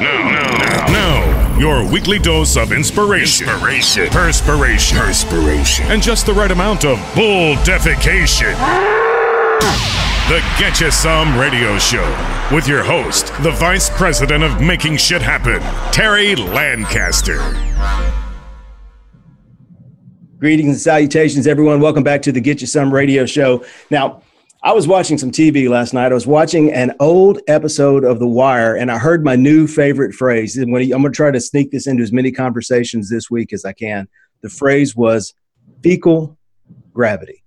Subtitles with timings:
[0.00, 6.50] Now, now, now, your weekly dose of inspiration, inspiration, perspiration, perspiration, and just the right
[6.50, 8.54] amount of bull defecation.
[10.30, 12.06] The Get You Some Radio Show
[12.50, 15.60] with your host, the Vice President of Making Shit Happen,
[15.92, 17.40] Terry Lancaster.
[20.38, 21.78] Greetings and salutations, everyone.
[21.78, 23.66] Welcome back to the Get You Some Radio Show.
[23.90, 24.22] Now,
[24.62, 26.12] I was watching some TV last night.
[26.12, 30.12] I was watching an old episode of The Wire, and I heard my new favorite
[30.12, 30.54] phrase.
[30.58, 33.64] And I'm going to try to sneak this into as many conversations this week as
[33.64, 34.06] I can.
[34.42, 35.32] The phrase was
[35.82, 36.36] fecal
[36.92, 37.42] gravity.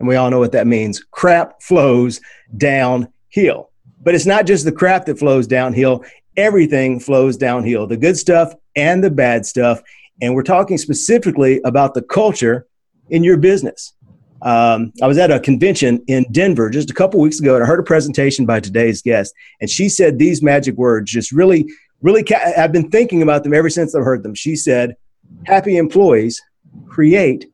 [0.00, 1.04] And we all know what that means.
[1.12, 2.20] Crap flows
[2.56, 3.70] downhill.
[4.02, 6.04] But it's not just the crap that flows downhill,
[6.36, 9.82] everything flows downhill the good stuff and the bad stuff.
[10.20, 12.66] And we're talking specifically about the culture
[13.08, 13.94] in your business.
[14.42, 17.66] Um, I was at a convention in Denver just a couple weeks ago, and I
[17.66, 21.10] heard a presentation by today's guest, and she said these magic words.
[21.10, 21.66] Just really,
[22.00, 24.34] really, ca- I've been thinking about them ever since I've heard them.
[24.34, 24.96] She said,
[25.44, 26.40] "Happy employees
[26.88, 27.46] create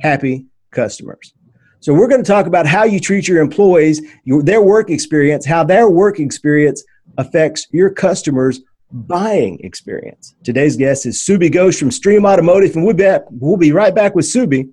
[0.00, 1.32] happy customers."
[1.80, 5.46] So we're going to talk about how you treat your employees, your, their work experience,
[5.46, 6.82] how their work experience
[7.16, 8.60] affects your customers'
[8.90, 10.34] buying experience.
[10.42, 14.14] Today's guest is Subi Ghosh from Stream Automotive, and we'll be, we'll be right back
[14.14, 14.70] with Subi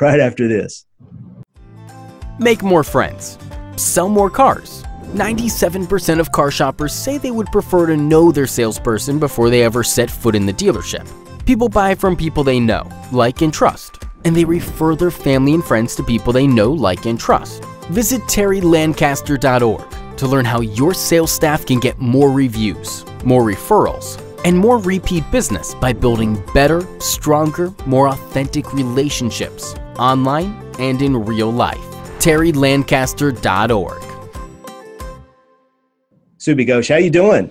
[0.00, 0.85] right after this.
[2.38, 3.38] Make more friends.
[3.76, 4.82] Sell more cars.
[5.14, 9.82] 97% of car shoppers say they would prefer to know their salesperson before they ever
[9.82, 11.08] set foot in the dealership.
[11.46, 15.64] People buy from people they know, like, and trust, and they refer their family and
[15.64, 17.64] friends to people they know, like, and trust.
[17.88, 24.58] Visit terrylancaster.org to learn how your sales staff can get more reviews, more referrals, and
[24.58, 31.95] more repeat business by building better, stronger, more authentic relationships online and in real life.
[32.18, 34.02] terrylancaster.org.
[36.38, 37.50] Subi Ghosh, how you doing?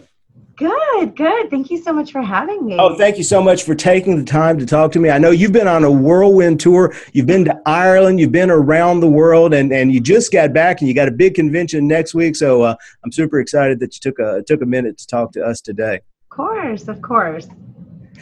[0.57, 1.49] Good, good.
[1.49, 2.77] Thank you so much for having me.
[2.79, 5.09] Oh, thank you so much for taking the time to talk to me.
[5.09, 6.95] I know you've been on a whirlwind tour.
[7.11, 8.21] You've been to Ireland.
[8.21, 11.11] You've been around the world, and, and you just got back, and you got a
[11.11, 12.37] big convention next week.
[12.37, 15.43] So uh, I'm super excited that you took a took a minute to talk to
[15.43, 15.95] us today.
[15.95, 17.47] Of course, of course.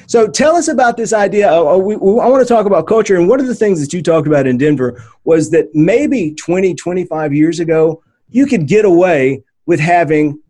[0.08, 1.50] So tell us about this idea.
[1.50, 3.18] Oh, we, I want to talk about culture.
[3.18, 6.76] And one of the things that you talked about in Denver was that maybe 20,
[6.76, 10.42] 25 years ago, you could get away with having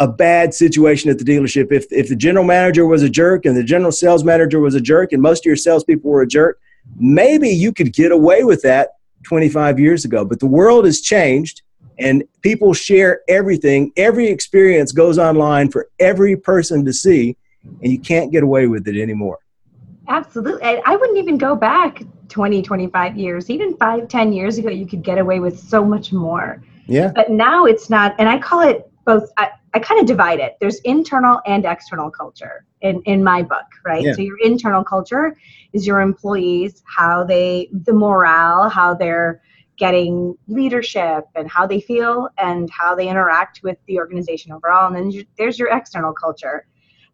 [0.00, 1.70] a bad situation at the dealership.
[1.70, 4.80] If, if the general manager was a jerk and the general sales manager was a
[4.80, 6.58] jerk and most of your salespeople were a jerk,
[6.96, 10.24] maybe you could get away with that 25 years ago.
[10.24, 11.62] But the world has changed
[11.98, 13.92] and people share everything.
[13.96, 18.88] Every experience goes online for every person to see and you can't get away with
[18.88, 19.38] it anymore.
[20.08, 20.80] Absolutely.
[20.84, 23.50] I wouldn't even go back 20, 25 years.
[23.50, 26.62] Even five, 10 years ago, you could get away with so much more.
[26.86, 27.12] Yeah.
[27.14, 30.56] But now it's not, and I call it both, I, I kind of divide it.
[30.60, 34.02] There's internal and external culture in, in my book, right?
[34.02, 34.12] Yeah.
[34.14, 35.36] So your internal culture
[35.72, 39.40] is your employees, how they, the morale, how they're
[39.76, 44.92] getting leadership and how they feel and how they interact with the organization overall.
[44.92, 46.66] And then there's your external culture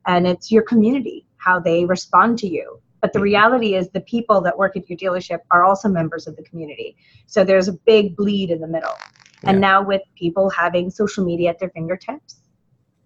[0.07, 2.81] and it's your community, how they respond to you.
[3.01, 3.25] But the mm-hmm.
[3.25, 6.97] reality is, the people that work at your dealership are also members of the community.
[7.27, 8.97] So there's a big bleed in the middle.
[9.45, 9.69] And Yeah.
[9.69, 12.41] now, with people having social media at their fingertips,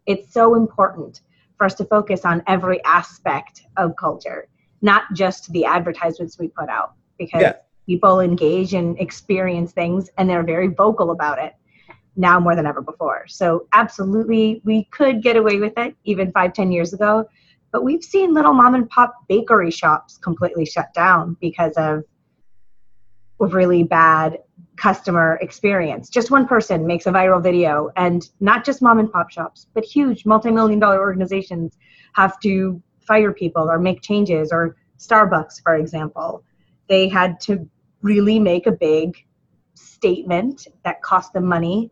[0.07, 1.21] it's so important
[1.59, 4.49] for us to focus on every aspect of culture,
[4.81, 7.53] not just the advertisements we put out, because Yeah.
[7.87, 11.55] people engage and experience things and they're very vocal about it
[12.17, 13.25] now more than ever before.
[13.27, 17.29] So absolutely, we could get away with it even five, ten years ago.
[17.71, 22.05] But we've seen little mom and pop bakery shops completely shut down because of
[23.39, 24.39] really bad
[24.77, 26.09] customer experience.
[26.09, 29.85] Just one person makes a viral video, and not just mom and pop shops, but
[29.85, 31.77] huge multi-million dollar organizations
[32.15, 34.53] have to fire people or make changes.
[34.53, 36.45] Or Starbucks, for example,
[36.89, 37.69] they had to
[38.03, 39.17] really make a big
[39.75, 41.91] statement that cost them money.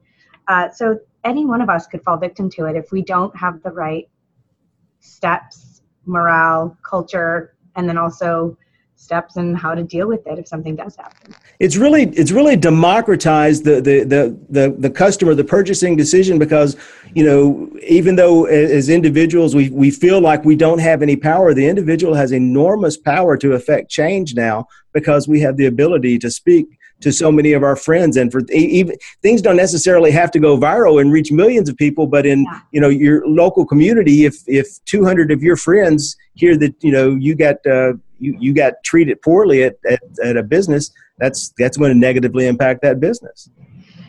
[0.50, 3.62] Uh, so any one of us could fall victim to it if we don't have
[3.62, 4.08] the right
[4.98, 8.58] steps, morale, culture, and then also
[8.96, 11.34] steps and how to deal with it if something does happen.
[11.58, 16.76] it's really it's really democratized the the the the, the customer the purchasing decision because
[17.14, 21.54] you know even though as individuals we, we feel like we don't have any power
[21.54, 26.30] the individual has enormous power to affect change now because we have the ability to
[26.30, 26.66] speak
[27.00, 30.58] to so many of our friends and for even things don't necessarily have to go
[30.58, 32.60] viral and reach millions of people but in Yeah.
[32.72, 37.10] you know your local community if if 200 of your friends hear that you know
[37.10, 41.76] you got uh, you, you got treated poorly at, at, at a business that's that's
[41.76, 43.48] going to negatively impact that business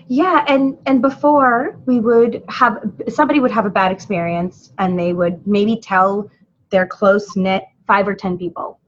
[0.07, 2.73] Yeah, and and before we would have
[3.07, 6.29] somebody would have a bad experience and they would maybe tell
[6.69, 8.79] their close knit five or ten people,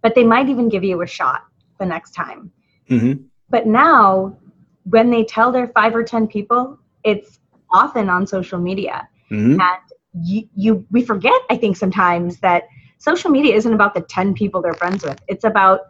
[0.00, 1.40] but they might even give you a shot
[1.78, 2.50] the next time.
[2.88, 3.14] Mm-hmm.
[3.52, 4.36] But now,
[4.94, 7.38] when they tell their five or ten people, it's
[7.70, 9.60] often on social media, Mm-hmm.
[9.60, 9.80] and
[10.12, 12.64] you, you we forget I think sometimes that
[12.98, 15.18] social media isn't about the ten people they're friends with.
[15.26, 15.80] It's about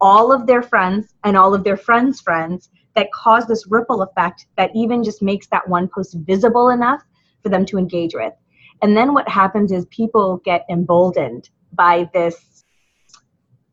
[0.00, 4.46] all of their friends and all of their friends' friends that cause this ripple effect
[4.56, 7.02] that even just makes that one post visible enough
[7.42, 8.34] for them to engage with.
[8.82, 12.64] And then what happens is people get emboldened by this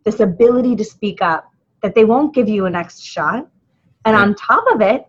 [0.06, 1.49] this ability to speak up
[1.82, 3.48] that they won't give you a next shot.
[4.06, 5.08] And on top of it,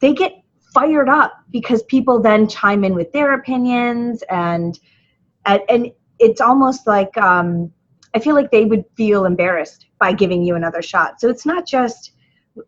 [0.00, 0.42] they get
[0.74, 4.78] fired up because people then chime in with their opinions and
[5.46, 7.72] and, and it's almost like um,
[8.14, 11.20] I feel like they would feel embarrassed by giving you another shot.
[11.20, 12.12] So it's not just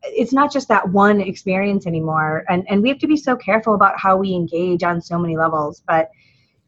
[0.02, 3.74] it's not just that one experience anymore and and we have to be so careful
[3.74, 6.10] about how we engage on so many levels but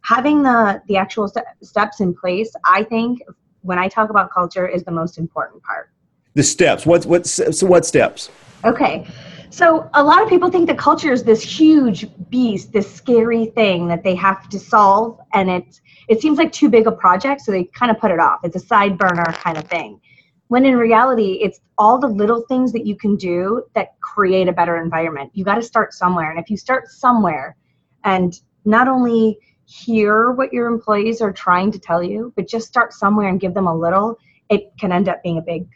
[0.01, 3.21] having the the actual st- steps in place i think
[3.63, 5.91] when i talk about culture is the most important part
[6.35, 6.85] The steps.
[6.85, 8.31] What what so what steps?
[8.65, 9.07] okay
[9.51, 13.87] so a lot of people think that culture is this huge beast this scary thing
[13.87, 17.53] that they have to solve and it's it seems like too big a project so
[17.53, 20.01] they kind of put it off it's a side burner kind of thing
[20.49, 24.53] when in reality it's all the little things that you can do that create a
[24.53, 27.57] better environment you got to start somewhere and if you start somewhere
[28.05, 32.93] and not only hear what your employees are trying to tell you but just start
[32.93, 35.67] somewhere and give them a little it can end up being a big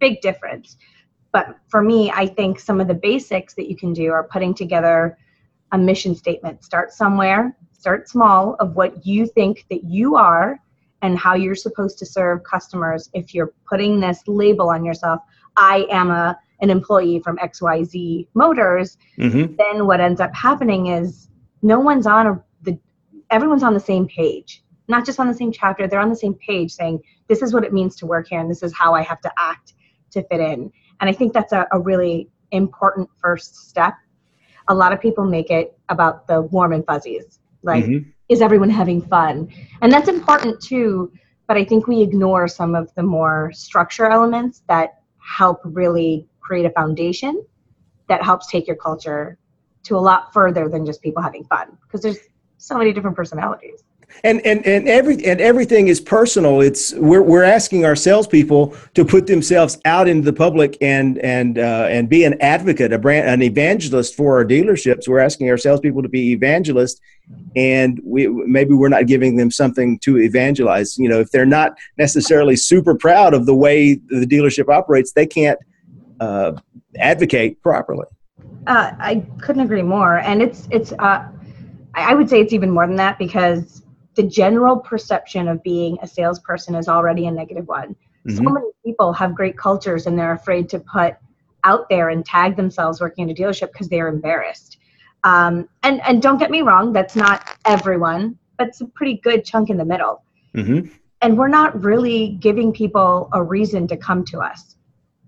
[0.00, 0.76] big difference.
[1.32, 4.54] But for me i think some of the basics that you can do are putting
[4.54, 5.18] together
[5.72, 6.64] a mission statement.
[6.64, 10.58] Start somewhere start small of what you think that you are
[11.02, 13.08] and how you're supposed to serve customers.
[13.12, 15.20] If you're putting this label on yourself
[15.56, 19.54] i am a an employee from xyz motors Mm-hmm.
[19.56, 21.28] then what ends up happening is
[21.62, 22.78] no one's on a, the
[23.30, 24.62] everyone's on the same page.
[24.88, 27.64] Not just on the same chapter they're on the same page saying this is what
[27.64, 29.74] it means to work here and this is how i have to act
[30.16, 30.60] to fit in.
[31.00, 33.94] And i think that's a, a really important first step.
[34.68, 38.04] A lot of people make it about the warm and fuzzies like Mhm.
[38.28, 39.34] is everyone having fun?
[39.80, 41.12] And that's important too
[41.46, 44.88] but i think we ignore some of the more structure elements that
[45.38, 47.44] help really create a foundation
[48.08, 49.38] that helps take your culture
[49.82, 52.18] to a lot further than just people having fun because there's
[52.58, 53.84] so many different personalities
[54.24, 56.60] And and and every and everything is personal.
[56.60, 61.58] It's we're we're asking our salespeople to put themselves out into the public and and
[61.58, 65.06] uh, and be an advocate, a brand, an evangelist for our dealerships.
[65.06, 67.00] We're asking our salespeople to be evangelists,
[67.54, 70.96] and we maybe we're not giving them something to evangelize.
[70.96, 75.26] You know, if they're not necessarily super proud of the way the dealership operates, they
[75.26, 75.58] can't
[76.20, 76.52] uh,
[76.98, 78.06] advocate properly.
[78.66, 80.92] Uh, I couldn't agree more, and it's it's.
[80.92, 81.28] Uh,
[81.94, 83.82] I I would say it's even more than that because
[84.16, 87.94] the general perception of being a salesperson is already a negative one.
[88.28, 88.54] So Mhm.
[88.54, 91.14] many people have great cultures, and they're afraid to put
[91.62, 94.78] out there and tag themselves working in a dealership because they're embarrassed.
[95.24, 99.44] Um, and and don't get me wrong, that's not everyone, but it's a pretty good
[99.44, 100.22] chunk in the middle.
[100.54, 100.88] Mm-hmm.
[101.22, 104.76] and we're not really giving people a reason to come to us.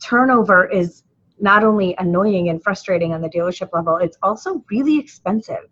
[0.03, 1.03] Turnover is
[1.41, 5.65] not only annoying and frustrating on the dealership level, it's also really expensive.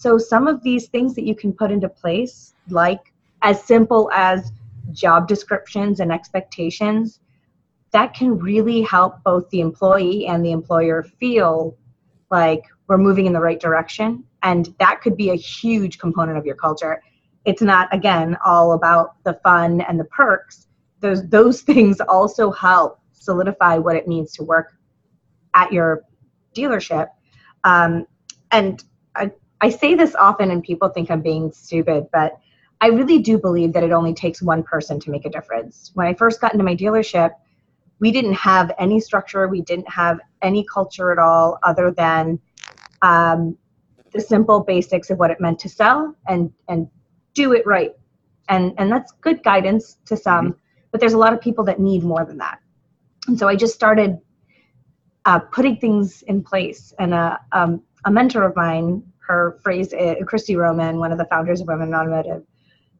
[0.00, 3.12] So, some of these things that you can put into place, like
[3.42, 4.50] as simple as
[4.92, 7.20] job descriptions and expectations,
[7.90, 11.76] that can really help both the employee and the employer feel
[12.30, 14.24] like we're moving in the right direction.
[14.42, 17.02] And that could be a huge component of your culture.
[17.44, 20.66] It's not again all about the fun and the perks.
[21.00, 24.72] Those those things also help solidify what it means to work
[25.52, 26.04] at your
[26.56, 27.08] dealership.
[27.64, 28.06] Um,
[28.50, 28.82] and
[29.14, 32.38] I, I say this often and people think i'm being stupid but
[32.80, 35.90] i really do believe that it only takes one person to make a difference.
[35.94, 37.32] When i first got into my dealership
[37.98, 42.38] we didn't have any structure we didn't have any culture at all other than
[43.02, 43.56] um,
[44.12, 46.88] the simple basics of what it meant to sell and and
[47.34, 47.92] do it right.
[48.48, 50.56] And and that's good guidance to some
[50.90, 52.58] but there's a lot of people that need more than that.
[53.28, 54.18] And so i just started
[55.24, 56.92] uh, putting things in place.
[56.98, 61.26] And a, um, a mentor of mine her phrase is, christy roman one of the
[61.26, 62.42] founders of women automotive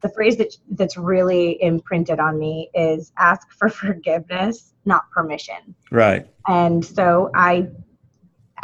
[0.00, 5.74] the phrase that that's really imprinted on me is ask for forgiveness not permission.
[5.90, 6.26] Right.
[6.48, 7.68] and so i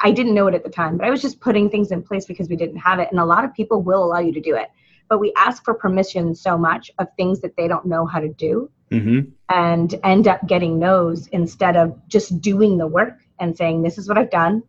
[0.02, 2.25] i didn't know it at the time but i was just putting things in place
[2.25, 3.08] because we didn't have it.
[3.11, 4.68] And a lot of people will allow you to do it.
[5.08, 8.28] But we ask for permission so much of things that they don't know how to
[8.28, 9.30] do Mm-hmm.
[9.49, 14.08] and end up getting no's instead of just doing the work and saying this is
[14.08, 14.62] what i've done.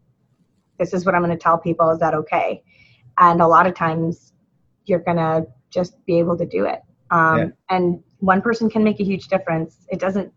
[0.80, 1.92] This is what i'm going to tell people.
[1.92, 2.64] Is that okay
[3.18, 4.34] and a lot of times
[4.86, 6.82] you're to just be able to do it
[7.12, 7.46] um, yeah.
[7.70, 10.32] and one person can make a huge difference it doesn't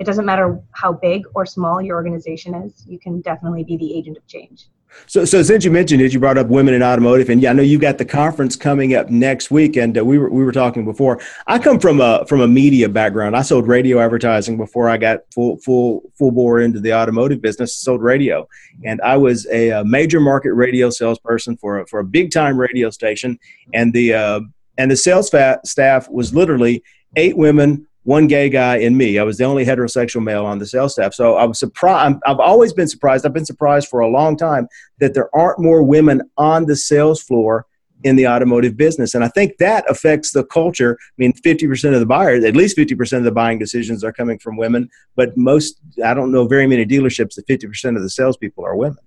[0.00, 3.94] it doesn't matter how big or small your organization is you can definitely be the
[3.96, 4.68] agent of change
[5.06, 7.52] so, so since you mentioned it, you brought up women in automotive, and yeah, I
[7.52, 10.52] know you've got the conference coming up next week, and uh, we were we were
[10.52, 11.20] talking before.
[11.46, 13.36] I come from a from a media background.
[13.36, 17.76] I sold radio advertising before I got full full full bore into the automotive business.
[17.76, 18.48] Sold radio,
[18.84, 22.58] and I was a, a major market radio salesperson for a, for a big time
[22.58, 23.38] radio station,
[23.72, 24.40] and the uh,
[24.76, 26.82] and the sales staff was literally
[27.16, 29.18] eight women, one gay guy and me.
[29.18, 31.12] I was the only heterosexual male on the sales staff.
[31.14, 32.16] So I was surprised.
[32.26, 33.26] I've always been surprised.
[33.26, 34.68] I've been surprised for a long time
[35.00, 37.66] that there aren't more women on the sales floor
[38.02, 39.14] in the automotive business.
[39.14, 40.96] And I think that affects the culture.
[41.00, 44.38] I mean, 50% of the buyers, at least 50% of the buying decisions are coming
[44.38, 48.64] from women, but most, I don't know very many dealerships that 50% of the salespeople
[48.64, 49.04] are women.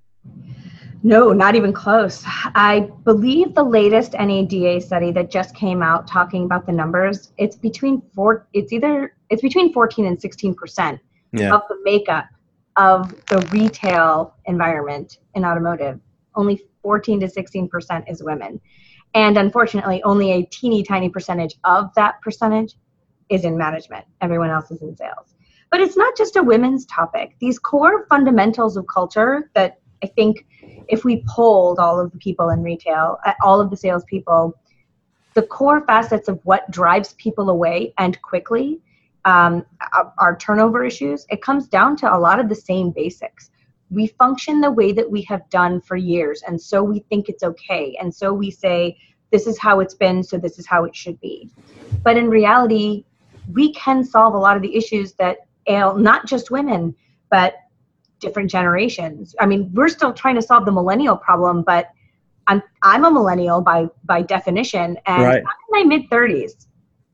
[1.06, 2.24] No, not even close.
[2.26, 7.58] I believe the latest NADA study that just came out talking about the numbers, it's
[7.58, 11.02] between four it's either it's between 14 and 16 percent
[11.34, 11.54] yeah.
[11.54, 12.26] of the makeup
[12.78, 16.00] of the retail environment in automotive.
[16.36, 18.62] Only 14 to 16 percent is women.
[19.14, 22.76] And unfortunately, only a teeny tiny percentage of that percentage
[23.28, 24.06] is in management.
[24.22, 25.36] Everyone else is in sales.
[25.70, 27.36] But it's not just a women's topic.
[27.40, 30.46] These core fundamentals of culture that I think
[30.88, 34.54] if we polled all of the people in retail, uh, all of the salespeople,
[35.34, 38.80] the core facets of what drives people away and quickly
[39.26, 39.66] um,
[40.40, 43.50] turnover issues, it comes down to a lot of the same basics.
[43.90, 47.44] We function the way that we have done for years, and so we think it's
[47.44, 47.96] okay.
[48.02, 48.98] And so we say,
[49.32, 51.50] this is how it's been, so this is how it should be.
[52.04, 53.06] But in reality,
[53.52, 55.38] we can solve a lot of the issues that
[55.68, 56.96] ail not just women,
[57.30, 57.56] but
[58.24, 59.36] different generations.
[59.40, 61.92] I mean, we're still trying to solve the millennial problem, but
[62.48, 65.44] I'm I'm a millennial by by definition, and right.
[65.44, 66.68] I'm in my mid thirties.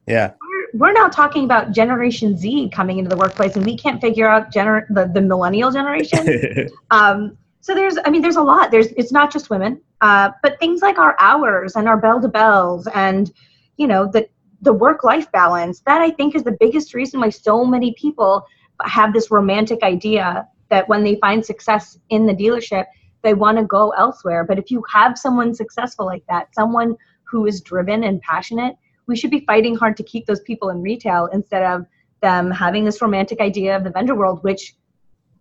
[0.08, 4.02] Yeah, we're, we're, now talking about Generation Z coming into the workplace, and we can't
[4.02, 6.70] figure out gener- the the millennial generation.
[6.92, 8.72] um, so there's, I mean, there's a lot.
[8.72, 12.28] There's it's not just women, uh, but things like our hours and our bell to
[12.28, 13.32] bells, and
[13.78, 14.28] you know the
[14.62, 15.82] the work life balance.
[15.82, 18.46] That I think is the biggest reason why so many people
[18.84, 22.86] have this romantic idea that when they find success in the dealership,
[23.22, 24.46] they want to go elsewhere.
[24.46, 28.76] But if you have someone successful like that, someone who is driven and passionate,
[29.08, 31.86] we should be fighting hard to keep those people in retail instead of
[32.22, 34.76] them having this romantic idea of the vendor world, which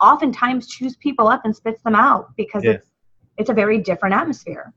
[0.00, 2.73] oftentimes chews people up and spits them out because yeah.
[2.73, 2.87] it's
[3.37, 4.73] it's a very different atmosphere.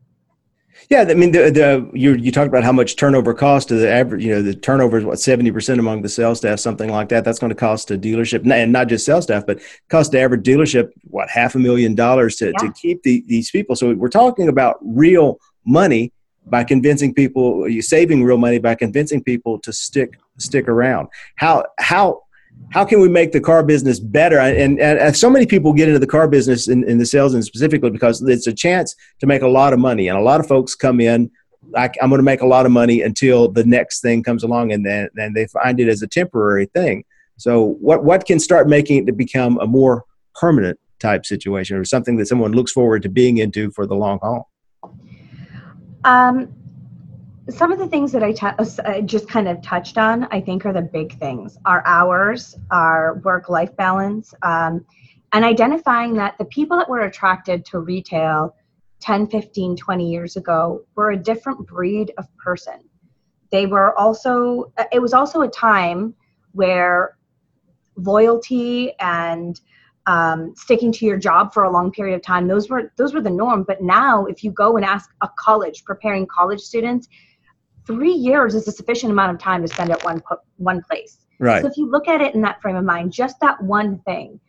[0.90, 3.90] Yeah, I mean, the, the you you talked about how much turnover cost to the
[3.90, 4.24] average.
[4.24, 7.24] You know, the turnover is what seventy percent among the sales staff, something like that.
[7.24, 9.60] That's going to cost a dealership, and not just sales staff, but
[9.90, 12.52] cost the average dealership what half a million dollars to, yeah.
[12.60, 13.76] to keep the, these people.
[13.76, 16.12] So we're talking about real money
[16.46, 17.68] by convincing people.
[17.68, 21.08] You saving real money by convincing people to stick stick around.
[21.36, 22.24] How how
[22.70, 24.40] how can we make the car business better?
[24.40, 27.34] And, and, and so many people get into the car business in, in, the sales
[27.34, 30.08] and specifically because it's a chance to make a lot of money.
[30.08, 31.30] And a lot of folks come in,
[31.72, 34.72] like, I'm going to make a lot of money until the next thing comes along
[34.72, 37.04] and then, then they find it as a temporary thing.
[37.38, 41.84] So what, what can start making it to become a more permanent type situation or
[41.84, 44.50] something that someone looks forward to being into for the long haul?
[46.04, 46.54] Um,
[47.52, 50.74] some of the things that I uh, just kind of touched on, I think, are
[50.74, 54.86] the big things our hours, our work life balance, um,
[55.34, 58.56] and identifying that the people that were attracted to retail
[59.02, 62.80] 10, 15, 20 years ago were a different breed of person.
[63.52, 66.14] They were also, uh, it was also a time
[66.54, 67.18] where
[67.96, 69.60] loyalty and
[70.08, 73.22] um, sticking to your job for a long period of time those were those were
[73.22, 77.08] the norm but now if you go and ask a college preparing college students
[77.92, 80.22] three years is a sufficient amount of time to spend at one
[80.58, 81.26] one place.
[81.40, 81.62] Right.
[81.62, 84.40] So if you look at it in that frame of mind, just that one thing,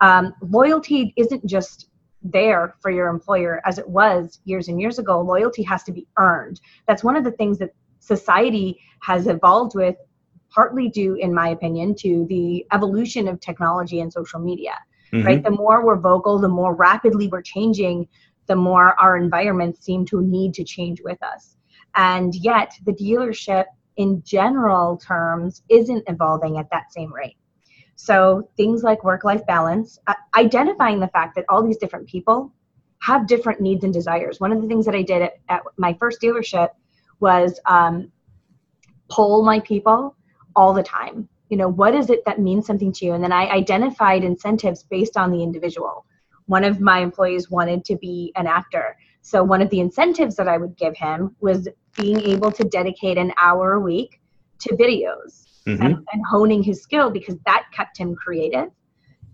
[0.00, 1.90] um, loyalty isn't just
[2.22, 5.20] there for your employer as it was years and years ago.
[5.20, 6.60] Loyalty has to be earned.
[6.86, 9.96] That's one of the things that society has evolved with,
[10.50, 14.74] partly due, in my opinion, to the evolution of technology and social media.
[15.12, 15.26] Mm-hmm.
[15.26, 15.42] Right.
[15.42, 18.08] The more we're vocal, the more rapidly we're changing,
[18.46, 21.56] the more our environments seem to need to change with us.
[21.94, 23.64] And yet, the dealership
[23.96, 27.36] in general terms isn't evolving at that same rate.
[27.96, 29.98] So, things like work life balance,
[30.36, 32.52] identifying the fact that all these different people
[33.00, 34.40] have different needs and desires.
[34.40, 36.70] One of the things that I did at, at my first dealership
[37.20, 38.12] was um,
[39.08, 40.16] poll my people
[40.54, 41.28] all the time.
[41.48, 43.14] You know, what is it that means something to you?
[43.14, 46.04] And then I identified incentives based on the individual.
[46.46, 48.96] one of my employees wanted to be an actor.
[49.22, 53.18] So one of the incentives that I would give him was being able to dedicate
[53.18, 54.20] an hour a week
[54.60, 55.82] to videos mm-hmm.
[55.82, 58.70] and, and honing his skill because that kept him creative.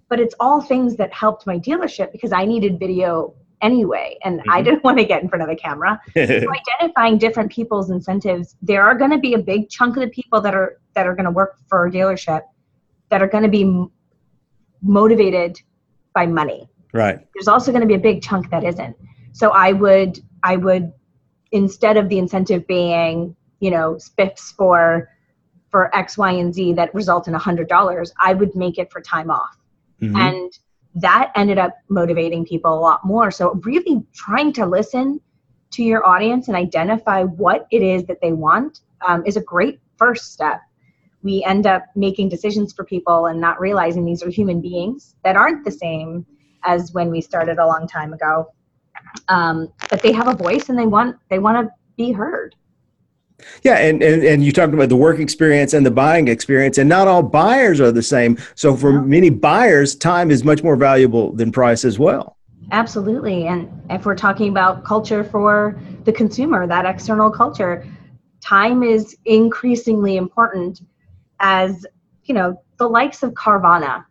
[0.09, 4.51] But it's all things that helped my dealership because I needed video anyway and mm-hmm.
[4.51, 6.23] i didn't want to get in front of the camera so
[6.81, 10.41] identifying different people's incentives there are going to be a big chunk of the people
[10.41, 12.43] that are that are going to work for a dealership
[13.09, 13.91] that are going to be m-
[14.83, 15.59] motivated
[16.15, 18.97] by money right there's also going to be a big chunk that isn't
[19.35, 20.91] so i would i would
[21.53, 25.09] instead of the incentive being you know spiffs for
[25.71, 28.91] for x y and z that result in a hundred dollars i would make it
[28.91, 29.59] for time off
[30.01, 30.17] mm-hmm.
[30.17, 30.59] and
[30.95, 33.31] that ended up motivating people a lot more.
[33.31, 35.21] So, really trying to listen
[35.73, 39.81] to your audience and identify what it is that they want um, is a great
[39.97, 40.61] first step.
[41.23, 45.37] We end up making decisions for people and not realizing these are human beings that
[45.37, 46.27] aren't the same
[46.65, 48.53] as when we started a long time ago.
[49.29, 52.55] Um, but they have a voice and they want they want to be heard.
[53.63, 56.89] Yeah, and, and and you talked about the work experience and the buying experience, and
[56.89, 58.39] not all buyers are the same.
[58.55, 62.37] So for many buyers, time is much more valuable than price as well.
[62.71, 67.87] Absolutely, and if we're talking about culture for the consumer, that external culture,
[68.41, 70.81] time is increasingly important.
[71.41, 71.85] As
[72.25, 74.05] you know, the likes of Carvana,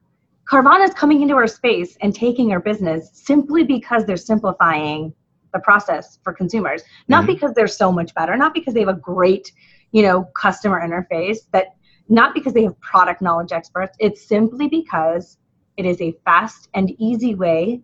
[0.45, 5.13] Carvana is coming into our space and taking our business simply because they're simplifying
[5.53, 6.81] the process for consumers.
[7.07, 7.33] Not mm-hmm.
[7.33, 9.51] because they're so much better not because they have a great
[9.91, 11.75] you know customer interface that
[12.09, 13.95] not because they have product knowledge experts.
[13.99, 15.37] It's simply because
[15.77, 17.81] it is a fast and easy way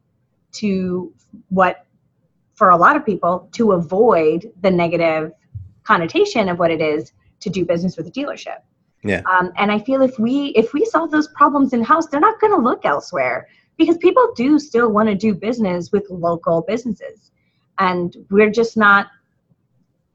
[0.54, 1.14] to
[1.50, 1.86] what
[2.56, 5.32] for a lot of people to avoid the negative
[5.84, 8.58] connotation of what it is to do business with a dealership
[9.04, 9.22] yeah.
[9.32, 12.40] Um, and i feel if we if we solve those problems in house they're not
[12.42, 13.48] going to look elsewhere
[13.80, 17.32] because people do still want to do business with local businesses.
[17.80, 19.08] And we're just not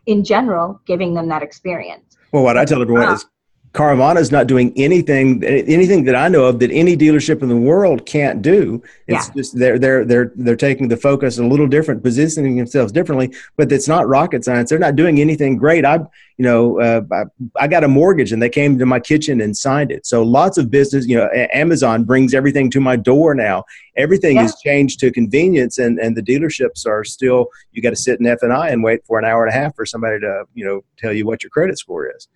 [0.07, 2.19] in general giving them that experience.
[2.31, 3.27] Well what i tell everyone uh, is
[3.75, 7.57] Carvana is not doing anything anything that I know of that any dealership in the
[7.57, 8.81] world can't do.
[9.09, 9.35] It's yeah.
[9.35, 13.35] just they're they're they're they're taking the focus a little different, positioning themselves differently.
[13.57, 14.71] But it's not rocket science.
[14.71, 15.85] They're not doing anything great.
[15.85, 15.97] I
[16.37, 19.57] you know uh, I, I, got a mortgage and they came to my kitchen and
[19.57, 20.07] signed it.
[20.07, 21.09] So lots of business.
[21.09, 23.65] You know, Amazon brings everything to my door now.
[23.97, 24.45] Everything yeah.
[24.45, 28.27] is changed to convenience, and and the dealerships are still you got to sit in
[28.27, 30.65] F and I and wait for an hour and a half for somebody to you
[30.65, 32.29] know tell you what your credit score is.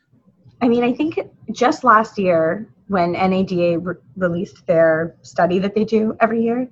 [0.60, 1.18] I mean, I think
[1.52, 6.68] just last year when NADA re- released their study that they do every year,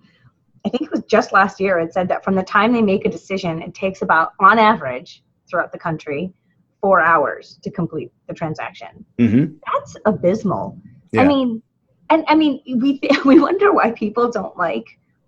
[0.64, 3.04] I think it was just last year, it said that from the time they make
[3.06, 6.32] a decision, it takes about, on average, throughout the country,
[6.80, 9.04] four hours to complete the transaction.
[9.18, 9.54] Mm-hmm.
[9.72, 10.78] That's abysmal.
[11.12, 11.22] Yeah.
[11.22, 11.62] I mean,
[12.10, 14.86] and I mean, we we wonder why people don't like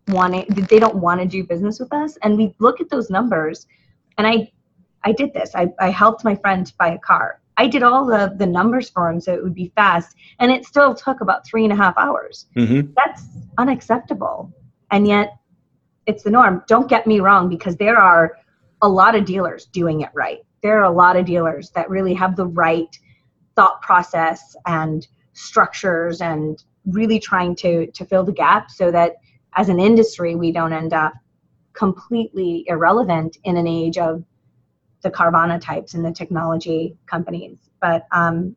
[0.08, 3.10] want to, they don't want to do business with us, and we look at those
[3.10, 3.66] numbers,
[4.16, 4.50] and I,
[5.04, 5.52] I did this.
[5.54, 9.10] I I helped my friend buy a car, I did all the, the numbers for
[9.10, 11.98] him so it would be fast, and it still took about three and a half
[11.98, 12.46] hours.
[12.56, 12.92] Mm-hmm.
[12.96, 13.24] That's
[13.58, 14.52] unacceptable.
[14.90, 15.36] And yet,
[16.06, 16.62] it's the norm.
[16.66, 18.38] Don't get me wrong, because there are
[18.80, 20.38] a lot of dealers doing it right.
[20.62, 22.96] There are a lot of dealers that really have the right
[23.56, 29.16] thought process and structures and really trying to to fill the gap so that
[29.56, 31.12] as an industry we don't end up
[31.74, 34.24] completely irrelevant in an age of
[35.02, 37.58] the Carvana types and the technology companies.
[37.80, 38.56] But um,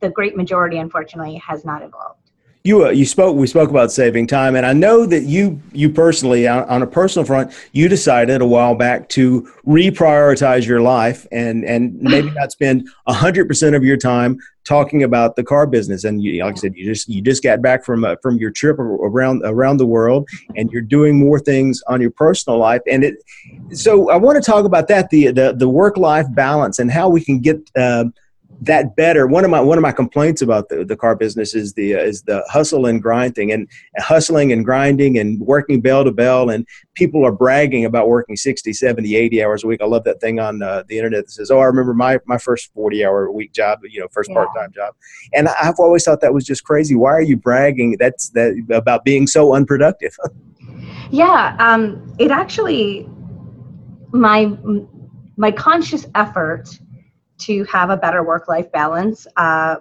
[0.00, 2.17] the great majority, unfortunately, has not evolved.
[2.64, 5.88] You, uh, you spoke we spoke about saving time and i know that you you
[5.88, 11.26] personally on, on, a personal front you decided a while back to reprioritize your life
[11.32, 16.04] and and maybe not spend 100% of your time talking about the car business.
[16.04, 18.50] And you, like i said you just you just got back from uh, from your
[18.50, 22.82] trip around around the world and you're doing more things on your personal life.
[22.86, 23.14] And it
[23.72, 27.08] so i want to talk about that the the, the work life balance and how
[27.08, 28.04] we can get uh,
[28.60, 29.26] that better.
[29.26, 32.00] One of my one of my complaints about the, the car business is the uh,
[32.00, 36.10] is the hustle and grind thing, and, and hustling and grinding and working bell to
[36.10, 39.80] bell, and people are bragging about working 60, 70, 80 hours a week.
[39.80, 42.38] I love that thing on uh, the internet that says, "Oh, I remember my my
[42.38, 44.36] first 40 hour a week job, you know, first yeah.
[44.36, 44.94] part time job,"
[45.32, 46.96] and I've always thought that was just crazy.
[46.96, 47.96] Why are you bragging?
[47.98, 50.16] That's that about being so unproductive.
[51.10, 53.08] yeah, um, it actually
[54.10, 54.52] my
[55.36, 56.78] my conscious effort
[57.38, 59.76] to have a better work life balance uh,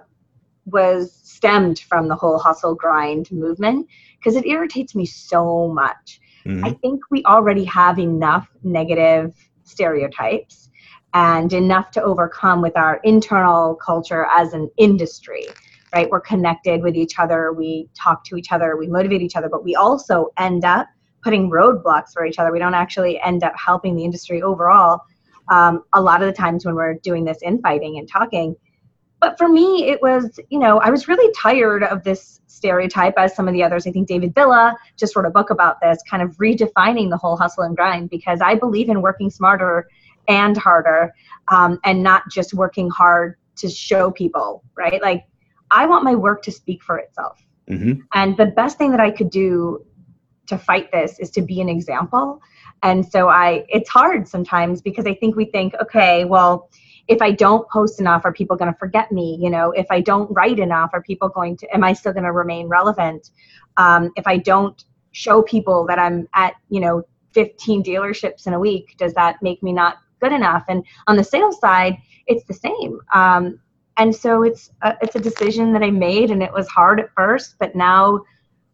[0.65, 6.19] was stemmed from the whole hustle grind movement because it irritates me so much.
[6.45, 6.65] Mm-hmm.
[6.65, 10.69] I think we already have enough negative stereotypes
[11.13, 15.45] and enough to overcome with our internal culture as an industry
[15.93, 19.47] right we're connected with each other we talk to each other we motivate each other
[19.49, 20.87] but we also end up
[21.27, 22.53] putting roadblocks for each other.
[22.53, 25.01] We don't actually end up helping the industry overall.
[25.49, 28.55] Um, a lot of the times when we're doing this infighting and talking.
[29.19, 33.35] But for me, it was, you know, I was really tired of this stereotype, as
[33.35, 33.87] some of the others.
[33.87, 37.37] I think David Villa just wrote a book about this, kind of redefining the whole
[37.37, 39.87] hustle and grind, because I believe in working smarter
[40.27, 41.13] and harder
[41.47, 45.01] um, and not just working hard to show people, right?
[45.01, 45.25] Like,
[45.71, 47.43] I want my work to speak for itself.
[47.69, 48.01] Mm-hmm.
[48.13, 49.85] And the best thing that I could do
[50.47, 52.41] to fight this is to be an example.
[52.83, 56.69] And so I, it's hard sometimes because I think we think, okay, well,
[57.07, 59.37] if I don't post enough, are people going to forget me?
[59.41, 62.25] You know, if I don't write enough, are people going to, am I still going
[62.25, 63.31] to remain relevant?
[63.77, 68.59] Um, if I don't show people that I'm at, you know, 15 dealerships in a
[68.59, 70.65] week, does that make me not good enough?
[70.67, 72.99] And on the sales side, it's the same.
[73.13, 73.59] Um,
[73.97, 77.09] and so it's a, it's a decision that I made, and it was hard at
[77.15, 78.21] first, but now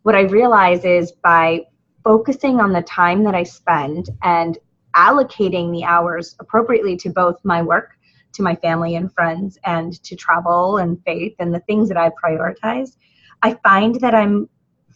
[0.02, 1.66] what I realize is by
[2.04, 4.58] focusing on the time that I spend and
[4.96, 7.98] allocating the hours appropriately to both my work,
[8.34, 12.12] to my family and friends, and to travel and faith and the things that I
[12.24, 12.98] prioritize,
[13.42, 14.50] I find that I'm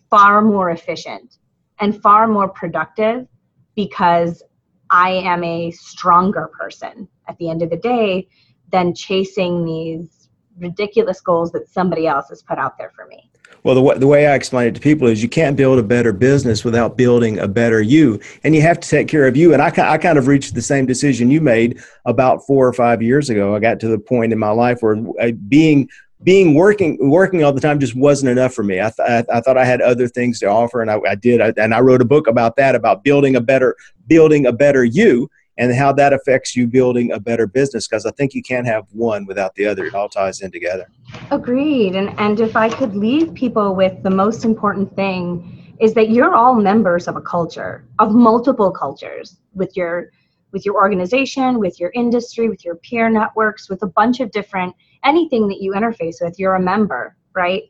[0.10, 1.38] far more efficient
[1.80, 3.28] and far more productive
[3.76, 4.42] because
[4.90, 8.28] I am a stronger person at the end of the day
[8.72, 13.30] than chasing these ridiculous goals that somebody else has put out there for me.
[13.68, 15.84] Well, the, w- the way I explain it to people is you can't build a
[15.84, 18.18] better business without building a better you.
[18.46, 19.52] And you have to take care of you.
[19.52, 23.02] And I, I kind of reached the same decision you made about four or five
[23.02, 23.54] years ago.
[23.54, 25.90] I got to the point in my life where uh, being
[26.24, 28.80] being working working all the time just wasn't enough for me.
[28.80, 31.42] I, th- I thought I had other things to offer, and I, I did.
[31.42, 33.76] I, and I wrote a book about that, about building a better
[34.08, 38.12] building a better you and how that affects you building a better business because I
[38.12, 39.88] think you can't have one without the other.
[39.88, 40.88] It all ties in together.
[41.30, 41.96] Agreed.
[41.96, 46.34] And and if I could leave people with the most important thing is that you're
[46.34, 50.12] all members of a culture, of multiple cultures with your
[50.54, 54.74] with your organization, with your industry, with your peer networks, with a bunch of different
[55.04, 57.64] anything that you interface with, you're a member, right?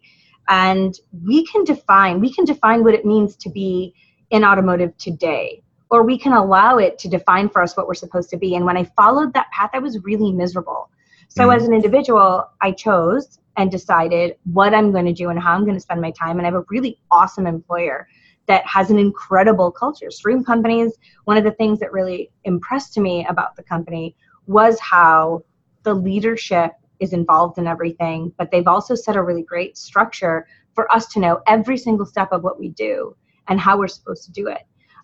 [0.49, 3.93] And we can define, we can define what it means to be
[4.29, 8.29] in automotive today or we can allow it to define for us what we're supposed
[8.29, 8.55] to be.
[8.55, 10.89] And when I followed that path, I was really miserable.
[11.27, 11.55] So mm-hmm.
[11.55, 15.63] as an individual, I chose and decided what I'm going to do and how I'm
[15.63, 16.37] going to spend my time.
[16.37, 18.07] And I have a really awesome employer
[18.47, 20.09] that has an incredible culture.
[20.09, 20.93] Stream companies,
[21.25, 25.43] one of the things that really impressed me about the company was how
[25.83, 30.91] the leadership is involved in everything, but they've also set a really great structure for
[30.91, 33.15] us to know every single step of what we do
[33.47, 34.61] and how we're supposed to do it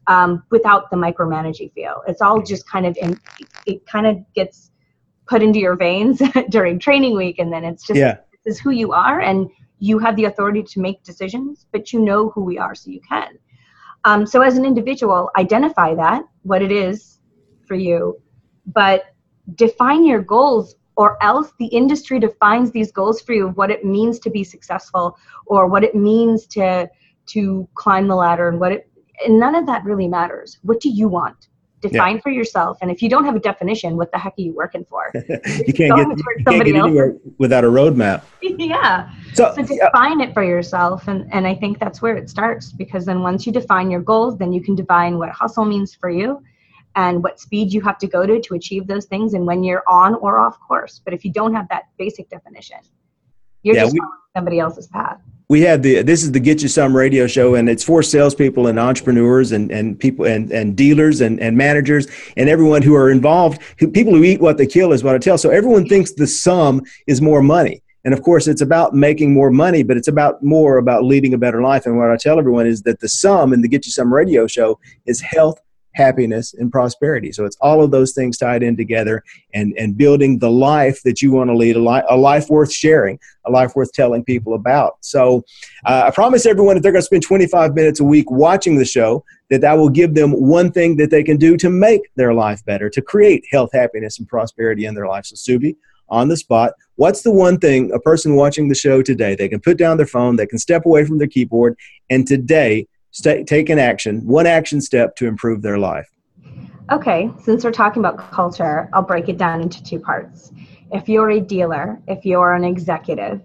[0.07, 2.01] um, without the micromanaging feel.
[2.07, 3.19] It's all just kind of in,
[3.65, 4.71] it kind of gets
[5.25, 8.17] put into your veins during training week, and then it's just yeah.
[8.45, 11.99] this is who you are, and you have the authority to make decisions, but you
[11.99, 13.37] know who we are, so you can.
[14.05, 17.19] Um, so as an individual, identify that what it is
[17.65, 18.21] for you,
[18.67, 19.05] but
[19.55, 23.83] define your goals or else the industry defines these goals for you of what it
[23.83, 26.89] means to be successful or what it means to
[27.25, 28.89] to climb the ladder and what it
[29.25, 30.59] and none of that really matters.
[30.63, 31.47] What do you want?
[31.83, 32.21] Define yeah.
[32.21, 32.77] for yourself.
[32.81, 35.11] And if you don't have a definition, what the heck are you working for?
[35.13, 38.23] you can't get, you can't get anywhere without a roadmap.
[38.41, 39.11] yeah.
[39.33, 41.09] So, so define it for yourself.
[41.09, 44.37] And, and I think that's where it starts because then once you define your goals,
[44.37, 46.41] then you can define what hustle means for you
[46.95, 49.83] and what speed you have to go to to achieve those things and when you're
[49.89, 51.01] on or off course.
[51.03, 52.77] But if you don't have that basic definition,
[53.63, 56.61] you're yeah, just we, following somebody else's path we have the this is the Get
[56.61, 60.75] You Some radio show, and it's for salespeople and entrepreneurs and, and people and, and
[60.75, 63.61] dealers and, and managers and everyone who are involved.
[63.79, 65.37] Who, people who eat what they kill is what I tell.
[65.37, 67.83] So everyone thinks the sum is more money.
[68.05, 71.37] And of course, it's about making more money, but it's about more about leading a
[71.37, 71.85] better life.
[71.85, 74.45] And what I tell everyone is that the sum in the Get You Some radio
[74.45, 75.59] show is health,
[75.93, 77.31] happiness, and prosperity.
[77.31, 81.21] So it's all of those things tied in together and, and building the life that
[81.21, 84.55] you want to lead, a, li- a life worth sharing, a life worth telling people
[84.55, 84.97] about.
[85.01, 85.43] So
[85.85, 88.85] uh, I promise everyone that they're going to spend 25 minutes a week watching the
[88.85, 92.33] show, that that will give them one thing that they can do to make their
[92.33, 95.25] life better, to create health, happiness, and prosperity in their life.
[95.25, 95.75] So, Subi,
[96.09, 99.59] on the spot, what's the one thing a person watching the show today, they can
[99.59, 101.77] put down their phone, they can step away from their keyboard,
[102.09, 106.09] and today st- take an action, one action step to improve their life?
[106.91, 110.51] Okay, since we're talking about culture, I'll break it down into two parts.
[110.91, 113.41] If you're a dealer, if you're an executive,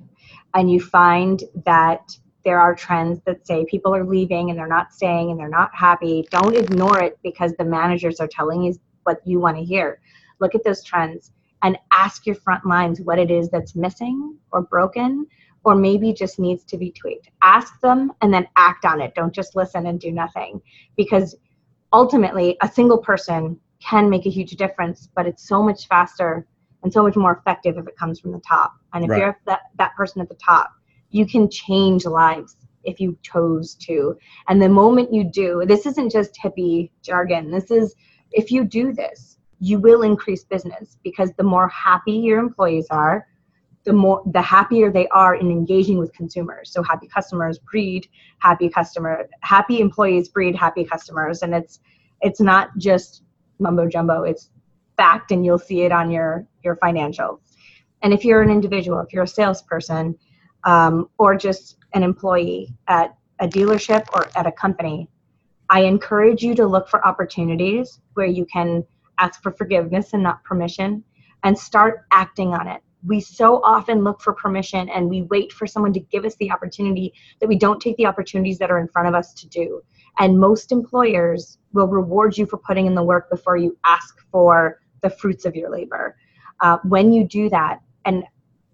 [0.55, 2.11] and you find that
[2.45, 5.71] there are trends that say people are leaving and they're not staying and they're not
[5.75, 10.01] happy, don't ignore it because the managers are telling you what you want to hear.
[10.41, 11.31] Look at those trends
[11.63, 15.27] and ask your front lines what it is that's missing or broken
[15.65, 17.29] or maybe just needs to be tweaked.
[17.43, 19.15] Ask them and then act on it.
[19.15, 20.61] Don't just listen and do nothing
[20.97, 21.37] because
[21.93, 26.47] ultimately a single person can make a huge difference, but it's so much faster
[26.83, 28.73] and so much more effective if it comes from the top.
[28.93, 29.21] And if right.
[29.21, 30.71] you're that, that person at the top,
[31.11, 34.17] you can change lives if you chose to.
[34.49, 37.51] And the moment you do, this isn't just hippie jargon.
[37.51, 37.95] This is
[38.33, 43.27] if you do this, you will increase business because the more happy your employees are,
[43.89, 46.71] the more the happier they are in engaging with consumers.
[46.71, 48.07] So happy customers breed
[48.39, 51.81] happy customer happy employees breed happy customers and it's
[52.21, 53.23] it's not just
[53.59, 54.51] mumbo jumbo, it's
[54.99, 57.41] fact and you'll see it on your your financials.
[58.03, 60.19] And if you're an individual, if you're a salesperson,
[60.65, 65.09] um, or just an employee at a dealership or at a company,
[65.71, 68.85] I encourage you to look for opportunities where you can
[69.19, 71.03] ask for forgiveness and not permission
[71.43, 72.83] and start acting on it.
[73.07, 76.51] We so often look for permission and we wait for someone to give us the
[76.51, 79.83] opportunity that we don't take the opportunities that are in front of us to do.
[80.19, 84.81] And most employers will reward you for putting in the work before you ask for
[85.03, 86.17] the fruits of your labor.
[86.61, 88.25] Uh, when you do that, and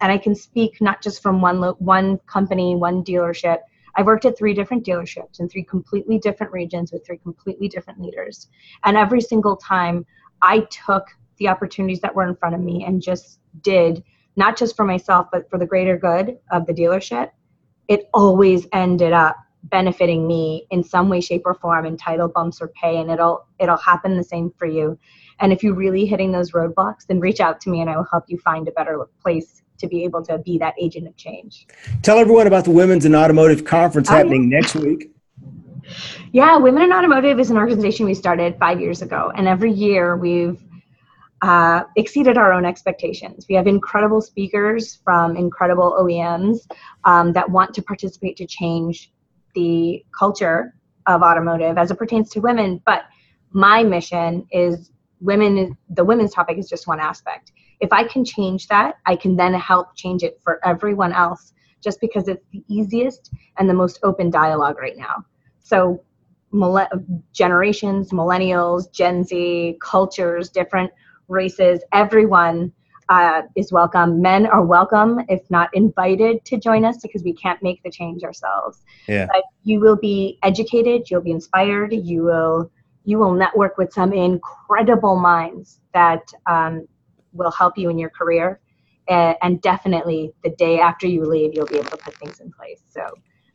[0.00, 3.58] and I can speak not just from one lo- one company, one dealership.
[3.96, 8.00] I've worked at three different dealerships in three completely different regions with three completely different
[8.00, 8.48] leaders,
[8.84, 10.06] and every single time
[10.42, 11.06] I took
[11.38, 14.02] the opportunities that were in front of me and just did
[14.36, 17.30] not just for myself but for the greater good of the dealership.
[17.88, 19.36] It always ended up
[19.70, 23.46] benefiting me in some way shape or form in title bumps or pay and it'll
[23.58, 24.98] it'll happen the same for you
[25.40, 28.06] and if you're really hitting those roadblocks then reach out to me and i will
[28.10, 31.66] help you find a better place to be able to be that agent of change
[32.02, 34.58] tell everyone about the women's and automotive conference oh, happening yeah.
[34.58, 35.10] next week
[36.32, 40.16] yeah women in automotive is an organization we started five years ago and every year
[40.16, 40.62] we've
[41.44, 43.44] uh, exceeded our own expectations.
[43.50, 46.60] We have incredible speakers from incredible OEMs
[47.04, 49.12] um, that want to participate to change
[49.54, 50.74] the culture
[51.06, 53.02] of automotive as it pertains to women but
[53.52, 58.66] my mission is women the women's topic is just one aspect if i can change
[58.68, 61.52] that i can then help change it for everyone else
[61.82, 65.24] just because it's the easiest and the most open dialogue right now
[65.60, 66.02] so
[67.32, 70.90] generations millennials gen z cultures different
[71.28, 72.72] races everyone
[73.08, 74.20] uh, is welcome.
[74.22, 78.22] Men are welcome, if not invited, to join us because we can't make the change
[78.22, 78.82] ourselves.
[79.08, 79.26] Yeah.
[79.26, 81.10] But you will be educated.
[81.10, 81.92] You'll be inspired.
[81.92, 82.70] You will
[83.06, 86.88] you will network with some incredible minds that um,
[87.34, 88.60] will help you in your career.
[89.08, 92.50] And, and definitely, the day after you leave, you'll be able to put things in
[92.50, 92.80] place.
[92.90, 93.06] So,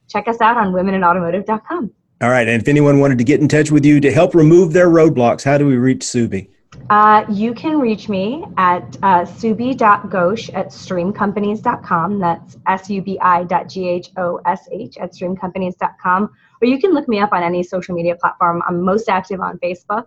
[0.07, 1.91] check us out on womeninautomotive.com.
[2.21, 2.47] All right.
[2.47, 5.43] And if anyone wanted to get in touch with you to help remove their roadblocks,
[5.43, 6.49] how do we reach Subi?
[6.89, 12.19] Uh, you can reach me at uh, subi.ghosh at streamcompanies.com.
[12.19, 16.29] That's S-U-B-I dot G-H-O-S-H at streamcompanies.com.
[16.61, 18.63] Or you can look me up on any social media platform.
[18.67, 20.05] I'm most active on Facebook,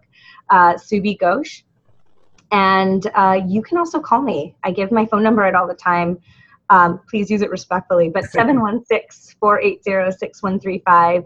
[0.50, 1.62] uh, Subi Ghosh.
[2.50, 4.56] And uh, you can also call me.
[4.64, 6.18] I give my phone number at all the time.
[6.68, 11.24] Um, please use it respectfully, but 716-480-6135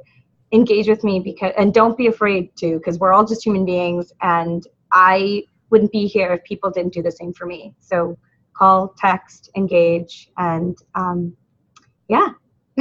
[0.53, 4.13] engage with me because and don't be afraid to because we're all just human beings
[4.23, 7.75] and I wouldn't be here if people didn't do the same for me.
[7.81, 8.19] So
[8.57, 11.37] call, text, engage, and um,
[12.09, 12.31] yeah.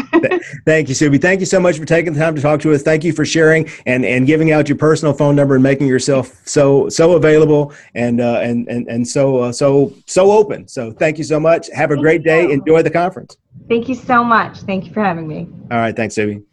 [0.66, 1.22] Thank you, Subi.
[1.22, 2.84] Thank you so much for taking the time to talk to us.
[2.84, 6.42] Thank you for sharing and, and giving out your personal phone number and making yourself
[6.46, 10.68] so so available and uh, and and and so uh, so so open.
[10.68, 11.70] So thank you so much.
[11.74, 12.52] Have a thank great day.
[12.52, 13.38] Enjoy the conference.
[13.70, 14.60] Thank you so much.
[14.62, 15.48] Thank you for having me.
[15.72, 15.96] All right.
[15.96, 16.44] Thanks, Subi.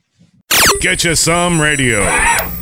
[0.81, 2.62] Get you some radio.